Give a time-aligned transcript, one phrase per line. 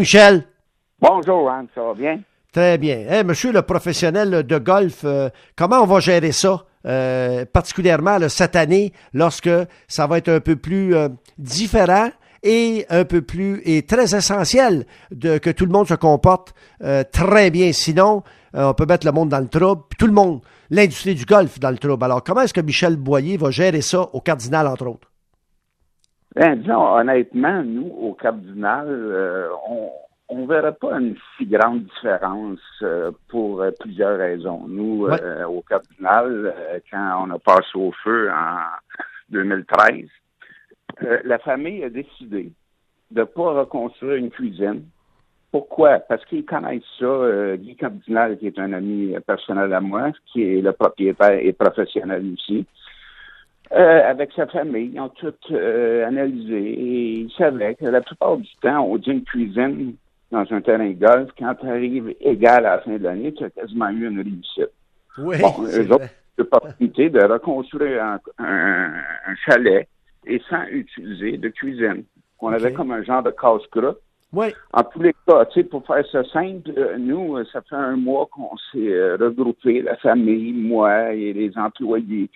[0.00, 0.46] Michel?
[0.98, 2.20] Bonjour, Ron, ça va bien?
[2.54, 3.04] Très bien.
[3.10, 8.56] Eh, monsieur le professionnel de golf, euh, comment on va gérer ça, euh, particulièrement cette
[8.56, 9.50] année, lorsque
[9.88, 12.08] ça va être un peu plus euh, différent
[12.42, 16.54] et un peu plus et très essentiel de que tout le monde se comporte
[17.12, 17.70] très bien?
[17.74, 18.22] Sinon,
[18.54, 20.40] on peut mettre le monde dans le trouble, tout le monde,
[20.70, 22.02] l'industrie du golf dans le trouble.
[22.02, 25.09] Alors, comment est-ce que Michel Boyer va gérer ça au Cardinal, entre autres?
[26.36, 29.48] Ben, disons, honnêtement, nous, au Cardinal, euh,
[30.28, 34.64] on ne verrait pas une si grande différence euh, pour euh, plusieurs raisons.
[34.68, 36.54] Nous, au Cardinal,
[36.88, 38.58] quand on a passé au feu en
[39.30, 40.06] 2013,
[41.24, 42.52] la famille a décidé
[43.10, 44.84] de ne pas reconstruire une cuisine.
[45.50, 45.98] Pourquoi?
[45.98, 47.56] Parce qu'ils connaissent ça.
[47.56, 52.24] Guy Cardinal, qui est un ami personnel à moi, qui est le propriétaire et professionnel
[52.24, 52.66] ici,
[53.72, 58.36] euh, avec sa famille, ils ont tout euh, analysé et ils savaient que la plupart
[58.36, 59.94] du temps, on dit une cuisine
[60.32, 63.44] dans un terrain de golf, quand tu arrives égal à la fin de l'année, tu
[63.44, 64.72] as quasiment eu une réussite.
[65.18, 69.86] Oui, bon, eux autres, l'opportunité de reconstruire un, un, chalet
[70.26, 72.02] et sans utiliser de cuisine.
[72.40, 73.98] On avait comme un genre de casse-croûte.
[74.32, 74.46] Oui.
[74.72, 77.96] En tous les cas, tu sais, pour faire ça simple, euh, nous, ça fait un
[77.96, 82.30] mois qu'on s'est regroupé, la famille, moi et les employés.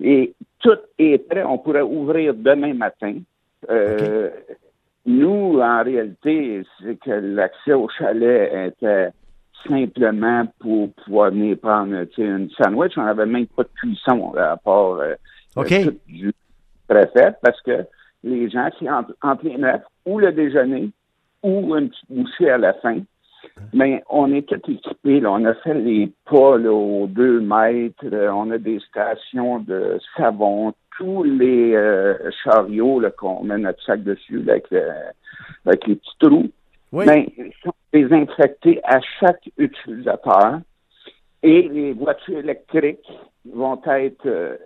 [0.00, 1.44] Et tout est prêt.
[1.44, 3.16] On pourrait ouvrir demain matin.
[3.68, 4.30] Euh,
[5.06, 9.10] nous, en réalité, c'est que l'accès au chalet était
[9.66, 12.92] simplement pour pouvoir venir prendre une sandwich.
[12.96, 15.14] On n'avait même pas de cuisson à part euh,
[15.54, 16.32] tout du
[16.88, 17.84] préfet parce que
[18.22, 20.90] les gens, qui en, en plein ou le déjeuner
[21.42, 22.98] ou une petite bouchée à la fin.
[23.72, 25.22] Mais on est tout équipé.
[25.26, 28.04] On a fait les pas aux deux mètres.
[28.32, 30.74] On a des stations de savon.
[30.98, 34.66] Tous les euh, chariots qu'on met notre sac dessus avec,
[35.64, 36.50] avec les petits trous.
[36.92, 40.60] Mais ils sont désinfectés à chaque utilisateur.
[41.42, 43.08] Et les voitures électriques
[43.50, 44.56] vont être euh,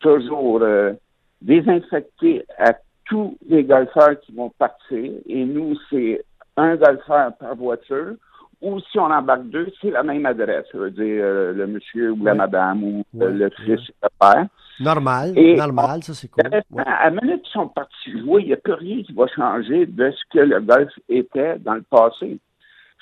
[0.00, 0.92] toujours euh,
[1.40, 2.74] désinfectées à
[3.06, 5.12] tous les golfeurs qui vont partir.
[5.26, 6.22] Et nous, c'est
[6.58, 8.14] un golfeur par voiture
[8.60, 10.66] ou si on embarque deux, c'est la même adresse.
[10.72, 14.08] Ça veut dire euh, le monsieur ou la madame ou euh, le fils ou le
[14.18, 14.46] père.
[14.80, 16.44] Normal, normal, ça c'est cool.
[16.86, 19.86] À la minute qu'ils sont partis jouer, il n'y a plus rien qui va changer
[19.86, 22.38] de ce que le golf était dans le passé.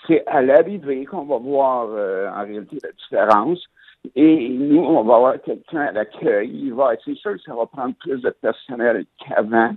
[0.06, 3.62] C'est à l'arrivée qu'on va voir euh, en réalité la différence.
[4.14, 6.72] Et nous, on va avoir quelqu'un à l'accueil.
[7.04, 9.74] C'est sûr que ça va prendre plus de personnel qu'avant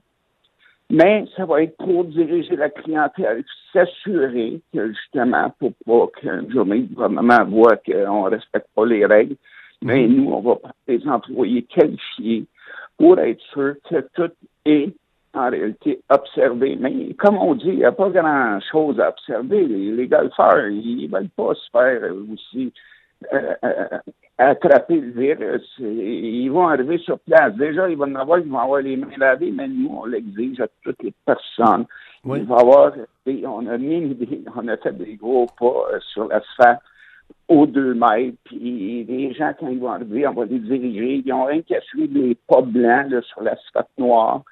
[0.90, 6.88] mais ça va être pour diriger la clientèle, s'assurer que justement, pour pas qu'une journée,
[6.90, 9.36] le gouvernement voit qu'on ne respecte pas les règles,
[9.82, 10.16] mais mhm.
[10.16, 12.46] nous, on va prendre des employés qualifiés
[12.98, 14.34] pour être sûr que tout
[14.66, 14.94] est
[15.34, 16.76] en réalité observé.
[16.80, 19.66] Mais comme on dit, il n'y a pas grand-chose à observer.
[19.66, 22.74] Les, les golfeurs, ils ne veulent pas se faire aussi
[24.40, 25.76] attraper le virus.
[25.80, 27.54] Ils vont arriver sur place.
[27.56, 30.68] Déjà, ils vont avoir, ils vont avoir les mains lavées, mais nous, on l'exige à
[30.84, 31.86] toutes les personnes.
[32.26, 32.94] Il va avoir,
[33.28, 34.18] on a mis
[34.56, 36.80] on a fait des gros pas euh, sur l'asphalte
[37.48, 41.24] aux deux mètres, puis les gens, quand ils vont arriver, on va les diriger.
[41.26, 44.44] Ils ont rien qu'à suivre les pas blancs sur l'asphalte noir.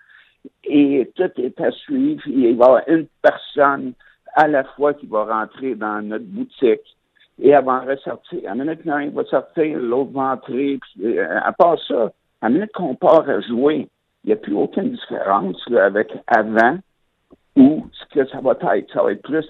[0.63, 2.21] Et tout est à suivre.
[2.25, 3.93] Il va y avoir une personne
[4.33, 6.96] à la fois qui va rentrer dans notre boutique
[7.39, 8.39] et elle va ressortir.
[8.45, 10.79] À la minute qu'un va sortir, l'autre va entrer.
[10.81, 12.11] Puis, euh, à part ça,
[12.41, 13.87] à la minute qu'on part à jouer,
[14.23, 16.77] il n'y a plus aucune différence avec avant
[17.55, 18.93] ou ce que ça va être.
[18.93, 19.45] Ça va être plus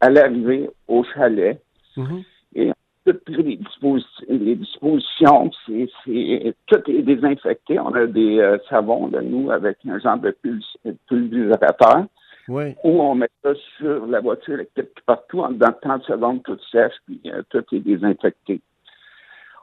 [0.00, 1.60] à l'arrivée au chalet.
[1.96, 2.24] Mm-hmm.
[2.54, 2.72] Et
[3.04, 3.58] toutes les,
[4.28, 7.78] les dispositions, c'est, tout est désinfecté.
[7.78, 10.36] On a des euh, savons de nous avec un genre de
[11.08, 12.04] pulvérisateur.
[12.48, 12.74] Oui.
[12.84, 16.58] Ou on met ça sur la voiture électrique partout, en dedans de 30 secondes, tout
[16.70, 18.60] sèche, puis euh, tout est désinfecté.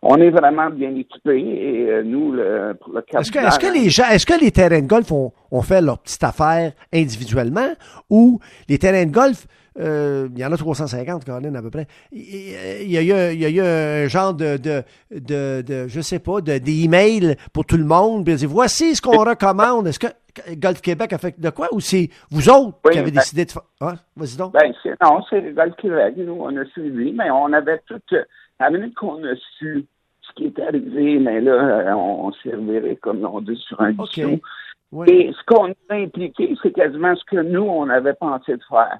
[0.01, 4.09] On est vraiment bien équipés et euh, nous, le, pour le Est-ce que, les gens,
[4.09, 7.73] est-ce que les terrains de golf ont, ont, fait leur petite affaire individuellement
[8.09, 8.39] ou
[8.69, 9.45] les terrains de golf
[9.79, 11.87] euh, il y en a 350, Colin, à peu près.
[12.11, 16.19] Il y a eu, il y a un genre de, de, de, de je sais
[16.19, 18.25] pas, d'email pour tout le monde.
[18.25, 19.87] Puis voici ce qu'on recommande.
[19.87, 20.07] Est-ce que
[20.55, 23.51] Golf Québec a fait de quoi ou c'est vous autres qui avez ben décidé de
[23.51, 23.61] faire.
[23.79, 24.53] Ah, vas-y donc.
[24.53, 26.15] Ben, non, c'est Golf Québec.
[26.17, 28.01] Nous, on a suivi, mais on avait tout.
[28.59, 29.85] À la minute qu'on a su
[30.29, 34.39] ce qui était arrivé, mais là, on, s'est reviré, comme on dit, sur un okay.
[35.07, 38.99] Et ce qu'on a impliqué, c'est quasiment ce que nous, on avait pensé de faire.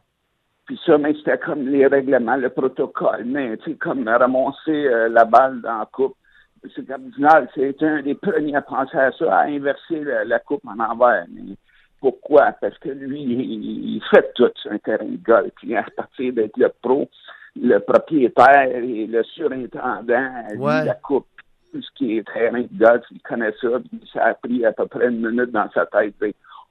[0.65, 5.09] Puis ça, mais c'était comme les règlements, le protocole, mais tu sais, comme ramasser euh,
[5.09, 6.15] la balle dans la coupe.
[6.63, 6.85] M.
[6.85, 11.25] Cardinal, c'est un des premiers à penser à ça, à inverser la, coupe en envers.
[11.29, 11.55] Mais
[12.01, 12.51] Pourquoi?
[12.61, 15.51] Parce que lui, il fait tout sur un terrain de golf.
[15.55, 17.09] Puis à partir d'être le pro,
[17.55, 21.27] le propriétaire et le surintendant, lui, la coupe,
[21.71, 23.67] tout ce qui est terrain de golf, il connaît ça.
[23.79, 26.15] Puis ça a pris à peu près une minute dans sa tête.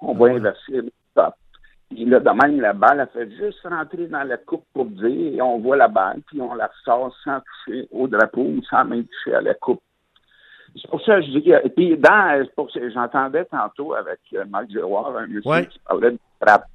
[0.00, 1.34] on va inverser le top.
[1.90, 5.34] Puis là, de même, la balle, elle fait juste rentrer dans la coupe pour dire,
[5.34, 8.84] et on voit la balle, puis on la ressort sans toucher au drapeau ou sans
[8.84, 9.80] même toucher à la coupe.
[10.76, 14.68] C'est pour ça que je dis que, puis dans, pour j'entendais tantôt avec euh, Marc
[14.70, 16.66] Giroir, un monsieur qui parlait de frappe.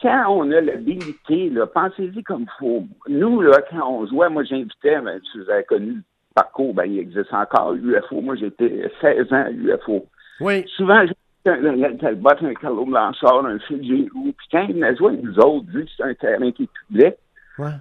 [0.00, 2.84] Quand on a l'habilité, là, pensez-y comme il faut.
[3.08, 6.02] Nous, là, quand on jouait, moi, j'invitais, ben, si vous avez connu le
[6.34, 8.20] parcours, ben, il existe encore l'UFO.
[8.20, 10.06] Moi, j'étais 16 ans à l'UFO.
[10.40, 10.64] Oui.
[10.76, 11.04] Souvent,
[11.46, 15.38] un Talbot, un Carlo Blanchard, un Phil Giroux, puis quand ils venaient jouer avec nous
[15.38, 17.14] autres, vu que c'est un terrain qui est public,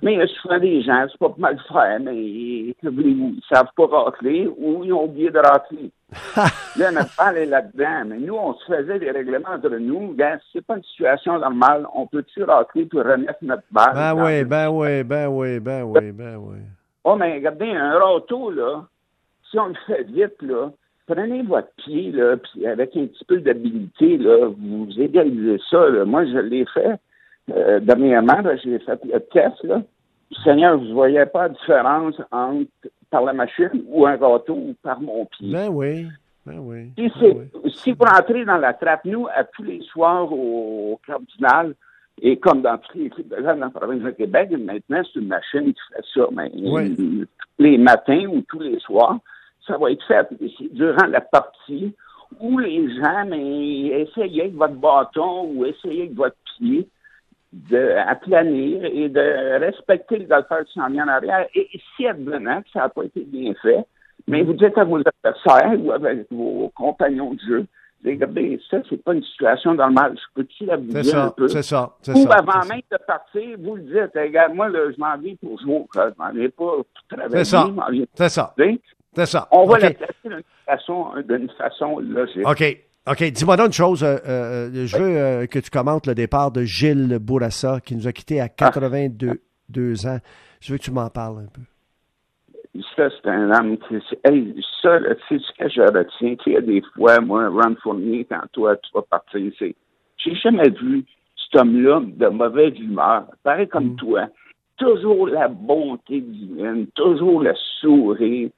[0.02, 3.72] mais il y a souvent des gens, c'est pas mal faire, mais ils ne savent
[3.76, 5.92] pas racler ou ils ont oublié de racler.
[6.78, 10.14] là, notre balle est là-dedans, mais nous, on se faisait des règlements entre nous.
[10.14, 11.86] Gars, c'est pas une situation normale.
[11.94, 13.94] On peut-tu racler pour remettre notre balle?
[13.94, 16.58] Ben oui, ben oui, ben oui, ben oui, ben oui.
[17.04, 18.86] Oh, mais regardez, un râteau, là,
[19.50, 20.72] si on le fait vite, là,
[21.08, 25.90] prenez votre pied, là, puis avec un petit peu d'habilité, là, vous égalisez ça.
[25.90, 26.06] Là.
[26.06, 27.00] Moi, je l'ai fait.
[27.52, 29.64] Euh, dernièrement, j'ai fait le test.
[29.64, 29.82] Là.
[30.44, 32.68] Seigneur, vous ne voyez pas la différence entre
[33.10, 35.52] par la machine ou un gâteau ou par mon pied.
[35.52, 36.08] Ben oui.
[36.46, 36.92] Ben oui.
[36.98, 41.74] Si, ben si vous rentrez dans la trappe, nous, à tous les soirs au Cardinal,
[42.22, 45.28] et comme dans toutes les équipes de dans la province de Québec, maintenant, c'est une
[45.28, 46.28] machine qui fait ça.
[46.32, 47.26] Mais tous
[47.60, 49.20] les matins ou tous les soirs,
[49.66, 50.28] ça va être fait
[50.74, 51.94] durant la partie
[52.40, 56.88] où les gens, mais essayez avec votre bâton ou essayez avec votre pied
[57.54, 61.48] de planir et de respecter le golfeur qui s'en en arrière.
[61.56, 63.86] Et si advenant que ça n'a pas été bien fait,
[64.28, 67.66] mais vous dites à vos adversaires ou avec vos compagnons de jeu,
[68.06, 70.16] regardez, ça, c'est pas une situation normale.
[70.16, 71.48] Je peux-tu la vous dire un peu?
[71.48, 72.20] C'est ça, c'est ça.
[72.20, 75.60] Ou avant même de partir, vous le dites, regarde, moi, là, je m'en viens pour
[75.60, 77.38] jouer au Je m'en viens pas pour travailler.
[77.38, 77.68] C'est ça.
[78.16, 78.54] C'est ça.
[79.16, 79.48] C'est ça.
[79.52, 82.48] On va la placer d'une façon, d'une façon logique.
[82.48, 82.87] OK.
[83.10, 84.04] OK, dis-moi donc une chose.
[84.04, 88.06] Euh, euh, je veux euh, que tu commentes le départ de Gilles Bourassa, qui nous
[88.06, 89.30] a quittés à 82
[90.06, 90.10] ah.
[90.10, 90.18] ans.
[90.60, 91.62] Je veux que tu m'en parles un peu.
[92.98, 93.96] Ça, c'est un homme qui.
[94.26, 95.00] Hey, ça,
[95.30, 96.36] sais ce que je retiens.
[96.44, 99.74] Tu sais, des fois, moi, Ron Fournier, quand toi, tu vas partir, c'est.
[100.18, 101.06] J'ai jamais vu
[101.38, 103.28] cet homme-là de mauvaise humeur.
[103.42, 103.96] Pareil comme mm.
[103.96, 104.28] toi.
[104.78, 108.50] Toujours la bonté divine, toujours le sourire.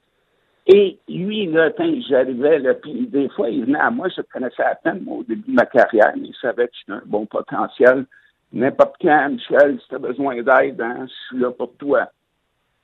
[0.71, 4.62] Et lui, là, quand j'arrivais, là, puis des fois, il venait à moi, je connaissais
[4.62, 8.06] à peine au début de ma carrière, mais il savait que j'étais un bon potentiel.
[8.54, 12.12] N'importe quand, Michel, si tu as besoin d'aide, hein, je suis là pour toi.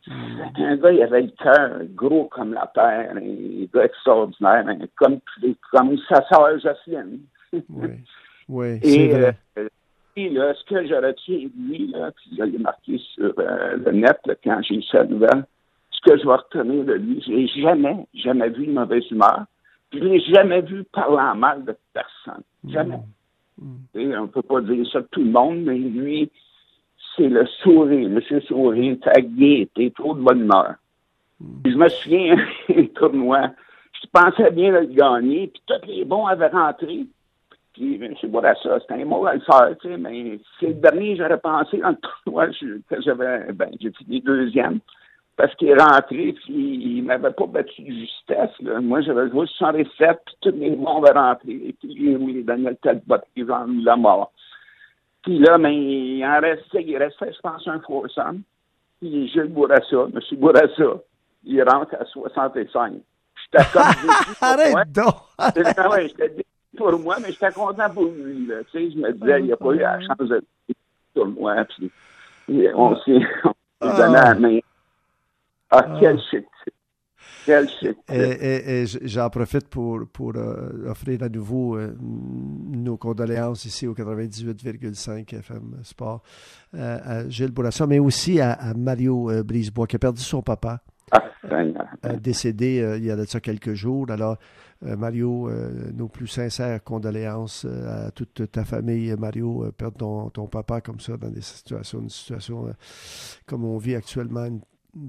[0.07, 5.19] Un gars, il avait le cœur gros comme la terre, un gars extraordinaire, hein, comme,
[5.71, 7.19] comme sa sœur Jocelyne.
[7.53, 7.89] oui,
[8.49, 9.31] oui Et euh,
[10.15, 13.91] là, ce que je retiens de lui, là, puis je l'ai marqué sur euh, le
[13.91, 15.43] net là, quand j'ai eu sa nouvelle,
[16.05, 19.45] que je vais retenir de lui, je n'ai jamais, jamais vu une mauvaise humeur.
[19.91, 22.43] Je ne l'ai jamais vu parler en mal de personne.
[22.67, 22.99] Jamais.
[23.57, 23.75] Mm.
[23.95, 26.29] on ne peut pas dire ça de tout le monde, mais lui,
[27.15, 28.09] c'est le sourire.
[28.09, 30.75] Monsieur Sourire, ta gaieté, trop de bonne humeur.
[31.39, 31.45] Mm.
[31.65, 32.35] Je me souviens,
[32.75, 33.51] un tournoi,
[34.01, 37.05] je pensais bien le gagner, puis tous les bons avaient rentré.
[37.73, 38.13] Puis, M.
[38.25, 41.77] Bourassa, c'était un mot à le faire, tu sais, mais c'est le dernier, j'aurais pensé
[41.77, 44.79] dans le tournoi, que j'avais, ben, j'ai fini deuxième
[45.37, 48.51] parce qu'il est rentré, puis il m'avait pas battu de justesse.
[48.61, 48.79] Là.
[48.79, 51.51] Moi, j'avais joué 67, puis tous les bons avaient rentré.
[51.51, 54.31] Et puis, oui, Daniel Talbot, ils ont mis la mort.
[55.23, 58.43] Puis là, mais il en restait, il restait, je pense, un foursome.
[59.01, 60.19] Puis Gilles Bourassa, M.
[60.37, 61.01] Bourassa,
[61.43, 62.93] il rentre à 65.
[63.51, 63.83] J'étais comme
[64.41, 65.15] Arrête donc!
[65.91, 66.45] ouais, j'étais
[66.77, 68.47] pour moi, mais j'étais content pour lui.
[68.47, 68.63] Là.
[68.71, 70.43] Tu sais, je me disais, il n'y a pas eu la chance de
[71.13, 71.65] pour moi.
[71.65, 71.91] Puis
[72.73, 73.19] on s'est
[73.81, 74.59] donné la main.
[75.71, 76.45] Ah, ah, quel shit.
[77.45, 77.97] Quel shit.
[78.09, 85.35] Et, j'en profite pour, pour euh, offrir à nouveau euh, nos condoléances ici au 98,5
[85.35, 86.21] FM Sport
[86.73, 90.81] euh, à Gilles Bourassa, mais aussi à, Mario Brisebois qui a perdu son papa.
[91.11, 94.09] Ah, décédé il y a de ça quelques jours.
[94.09, 94.37] Alors,
[94.81, 95.49] Mario,
[95.93, 99.15] nos plus sincères condoléances à toute ta famille.
[99.17, 102.73] Mario, perdre ton, ton, papa comme ça dans des situations, une situation
[103.45, 104.61] comme on vit actuellement, une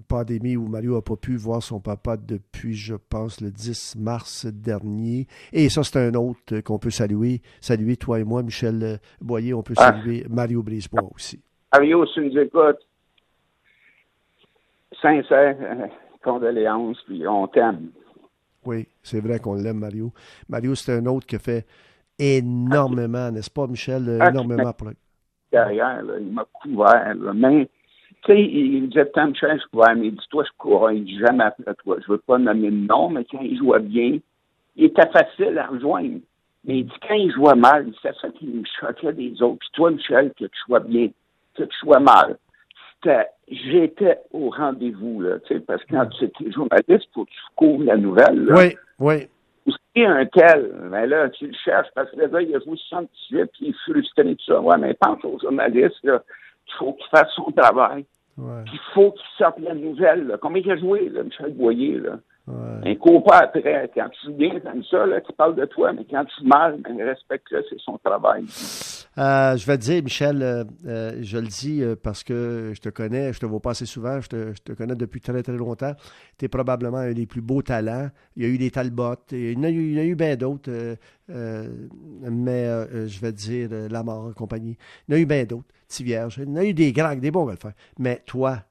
[0.08, 4.46] pandémie où Mario n'a pas pu voir son papa depuis, je pense, le 10 mars
[4.46, 5.26] dernier.
[5.52, 7.40] Et ça, c'est un autre qu'on peut saluer.
[7.60, 9.54] Saluer toi et moi, Michel Boyer.
[9.54, 9.92] On peut ah.
[9.92, 11.40] saluer Mario Brisebois aussi.
[11.72, 12.86] Mario, si nous écoutes,
[15.00, 15.86] sincère euh,
[16.22, 17.90] condoléances, puis on t'aime.
[18.64, 20.12] Oui, c'est vrai qu'on l'aime, Mario.
[20.48, 21.66] Mario, c'est un autre qui a fait
[22.18, 24.18] énormément, n'est-ce pas, Michel?
[24.20, 24.94] Ah, énormément pour le...
[25.52, 27.14] Derrière, là, il m'a couvert.
[27.14, 27.32] Là.
[27.32, 27.68] Mais,
[28.22, 31.18] tu sais, il me disait, tant Michel, je couvert, mais dis-toi, je cours, il dit
[31.18, 31.96] jamais après toi.
[32.04, 34.18] Je veux pas nommer de nom, mais quand il jouait bien,
[34.76, 36.20] il était facile à rejoindre.
[36.64, 39.58] Mais il dit, quand il jouait mal, c'est ça qui me choquait des autres.
[39.60, 41.08] Puis toi, Michel, que tu sois bien,
[41.54, 42.36] que tu sois mal.
[43.48, 47.36] J'étais au rendez-vous, là, tu sais, parce que quand tu étais journaliste, faut que tu
[47.54, 48.44] couvres la nouvelle.
[48.44, 48.54] Là.
[48.56, 49.28] Oui, oui.
[49.66, 53.46] Aussi un tel, mais là, tu le cherches parce que gars, il a joué 68
[53.52, 54.60] puis il est frustré de ça.
[54.60, 56.45] Ouais, mais pense aux journalistes, là, il
[56.78, 58.04] faut qu'il fasse son travail.
[58.36, 58.62] Ouais.
[58.66, 60.26] Puis faut qu'il sorte la nouvelle.
[60.26, 60.38] Là.
[60.40, 62.18] Combien il a joué, là, Michel Boyer, là?
[62.46, 62.92] Ouais.
[62.92, 63.90] Un cours pas après.
[63.94, 66.96] Quand tu viens comme ça, là, tu parles de toi, mais quand tu mal, ben,
[67.02, 68.44] respecte-le, c'est son travail.
[69.18, 72.88] Euh, je vais te dire, Michel, euh, euh, je le dis parce que je te
[72.88, 75.56] connais, je te vois pas assez souvent, je te, je te connais depuis très très
[75.56, 75.94] longtemps.
[76.38, 78.10] Tu es probablement un des plus beaux talents.
[78.36, 80.04] Il y a eu des Talbot, il y en a eu, il y en a
[80.04, 80.70] eu bien d'autres,
[81.28, 82.66] mais
[83.08, 84.76] je vais te dire euh, Lamar et compagnie.
[85.08, 86.38] Il y en a eu bien d'autres, Tivierge.
[86.38, 87.72] Il y en a eu des grands, des bons golfeurs.
[87.98, 88.62] Mais toi,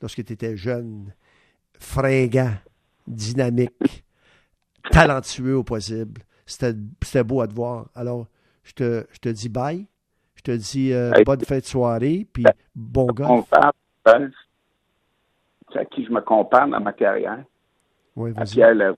[0.00, 1.12] lorsque tu étais jeune,
[1.78, 2.52] fringant,
[3.06, 4.04] dynamique,
[4.90, 7.88] talentueux au possible, c'était beau à te voir.
[7.94, 8.26] Alors,
[8.64, 9.86] je te, je te dis bye.
[10.34, 11.24] Je te dis euh, Hey.
[11.24, 13.50] bonne fin de soirée, puis bon On golf.
[14.06, 14.32] Golf.
[15.72, 17.44] C'est à qui je me compare dans ma carrière?
[18.16, 18.96] Oui, À Pierre Larouche.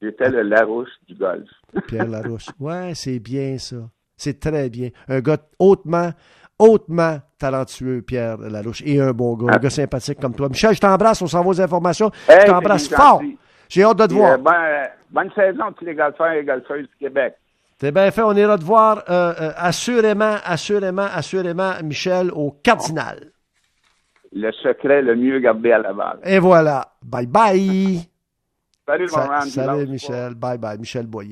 [0.00, 1.48] J'étais le Larouche du golf.
[1.88, 2.46] Pierre Larouche.
[2.60, 3.90] Ouais, c'est bien ça.
[4.16, 4.90] C'est très bien.
[5.08, 6.10] Un gars hautement,
[6.58, 10.48] hautement talentueux, Pierre Larouche, et un bon gars, un gars sympathique comme toi.
[10.48, 12.10] Michel, je t'embrasse, on s'en va aux informations.
[12.28, 13.22] Hey, je t'embrasse fort.
[13.68, 14.32] J'ai hâte de te voir.
[14.32, 17.34] euh, euh, bonne saison tous les golfeurs et golfeuses du Québec.
[17.80, 23.30] C'est bien fait, on ira te voir euh, euh, assurément, assurément, assurément, Michel, au Cardinal.
[24.32, 26.18] Le secret le mieux gardé à Laval.
[26.24, 26.92] Et voilà.
[27.02, 28.00] Bye bye.
[28.86, 29.86] Salut, mon Sa- salut.
[29.86, 30.34] Michel.
[30.34, 30.78] Bye bye.
[30.78, 31.26] Michel Boyer.